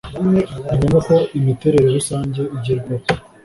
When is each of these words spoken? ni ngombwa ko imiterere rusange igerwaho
ni 0.67 0.73
ngombwa 0.77 0.99
ko 1.07 1.15
imiterere 1.39 1.87
rusange 1.97 2.41
igerwaho 2.55 3.05